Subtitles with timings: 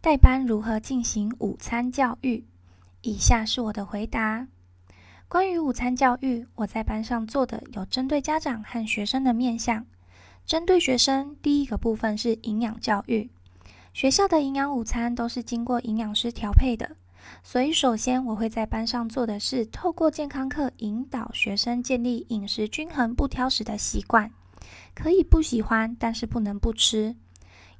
[0.00, 2.44] 代班如何进行午餐教育？
[3.02, 4.46] 以下是我的回答。
[5.26, 9.84] 关于午餐教育，我在班上做的有针对家长和学生的面向。
[10.46, 13.28] 针对学生，第一个部分是营养教育。
[13.92, 16.96] 学校的营养午餐都是经过营养师调配的，
[17.42, 24.30] 所以首先我会在班上做的是透过健康课引导学生建立饮食均衡、不挑食的习惯。
[24.94, 27.16] 可以不喜欢，但是不能不吃。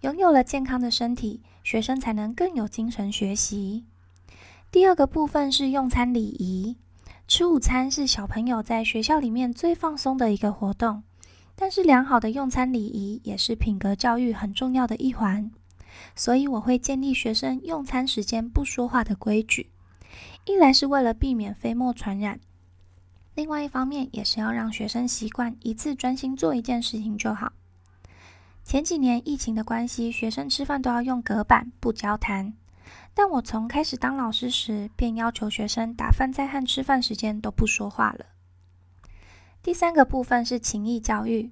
[0.02, 3.84] 拥有了健康的身体，学生才能更有精神学习。
[4.70, 6.76] 第二个部分是用餐礼仪。
[7.26, 11.02] 吃午餐是小朋友在学校里面最放松的一个活动，
[11.54, 15.50] 但是良好的用餐礼仪也是品格教育很重要的一环。
[16.14, 19.68] 所以我会建立学生用餐时间不说话的规矩，
[20.46, 22.38] 一来是为了避免飞沫传染，
[23.34, 27.52] 另外一方面也是要让学生习惯一次专心做一件事情就好。
[28.68, 32.52] 前几年疫情的关系，学生吃饭都要用隔板，不交谈。
[33.14, 38.26] 但我从开始当老师时，便要求学生打饭菜和吃饭时间都不说话了。
[39.62, 41.50] 第三个部分是情谊教育。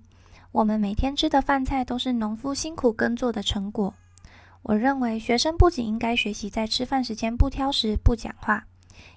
[0.53, 3.95] 我们每天吃的饭菜都是农夫辛苦耕作的成果。
[4.61, 8.67] 我认为学生不仅应该学习在吃饭时间不挑食、不讲话，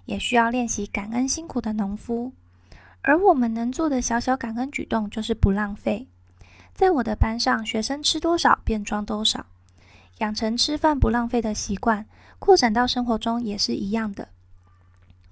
[0.06, 2.32] 也需要练习感恩辛苦的农夫。
[3.02, 6.08] 而我们能做的小小感恩举动，就是不浪费。
[6.80, 9.48] 在我的班上，学生吃多少便装多少，
[10.20, 12.06] 养成吃饭不浪费的习惯，
[12.40, 14.30] 扩展到生活中也是一样的。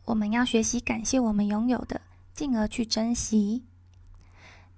[0.04, 2.02] 我们要学习感谢我们拥有的，
[2.34, 3.64] 进而去珍惜。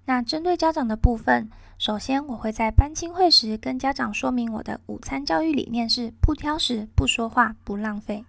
[0.05, 1.49] 那针对家长的部分，
[1.79, 8.23] 首先我会在班亲会时跟家长说明我的午餐教育理念是不挑食、不说话、不浪费。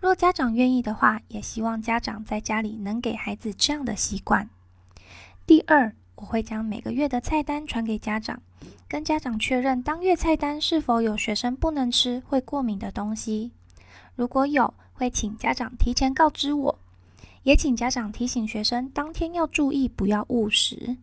[0.00, 4.50] 若家长愿意的话，也希望家长在家里能给孩子这样的习惯。
[5.46, 5.94] 第二。
[6.18, 8.42] 我会将每个月的菜单传给家长，
[8.88, 13.52] 跟家长确认当月菜单是否有学生不能吃、会过敏的东西。
[14.16, 16.78] 如果有，会请家长提前告知我，
[17.44, 20.96] 也请家长提醒学生当天要注意不要误食。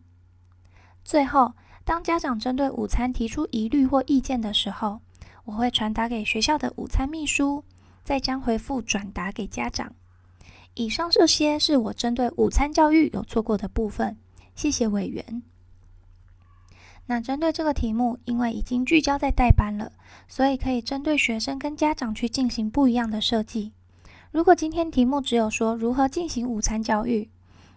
[1.02, 5.00] 最后，当家长针对午餐提出疑虑或意见的时候，
[5.46, 7.64] 我会传达给学校的午餐秘书，
[8.04, 9.94] 再将回复转达给家长。
[10.74, 14.18] 以上这些是我针对午餐教育有做过的部分。
[14.56, 15.42] 谢谢委员。
[17.06, 19.92] 那针对这个题目，因为已经聚焦在代班了，
[20.26, 23.70] 所以可以针对学生跟家长去进行不一样的设计。
[24.32, 27.30] 如果今天题目只有说如何进行午餐教育，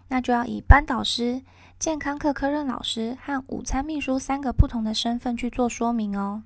[0.08, 1.42] 那就要以班导师、
[1.78, 6.42] 健康课科任老师和午餐秘书三个不同的身份去做说明哦。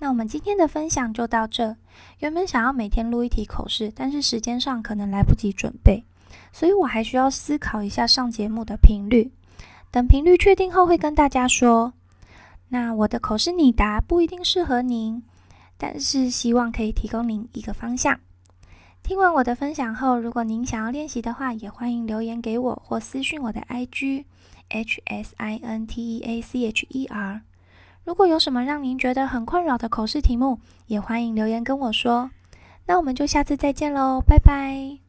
[0.00, 1.76] 那我们今天的分享就到这。
[2.18, 6.04] 原本想要每天录一题口试，但是时间上可能来不及准备。
[6.52, 9.30] 所以我还需要思考一下上节目的频率，
[9.90, 11.92] 等频率确定后会跟大家说。
[12.68, 15.22] 那我的口试拟答不一定适合您，
[15.76, 18.20] 但是希望可以提供您一个方向。
[19.02, 24.24] 听完我的分享后，如果您想要练习的话，也欢迎留言给我或私讯我的 IG
[24.68, 27.40] H S I N T E A C H E R。
[28.04, 32.30] 如果有什么让您觉得很困扰的口试题目，也欢迎留言跟我说。
[32.86, 35.00] 那我们就下次再见喽，拜拜。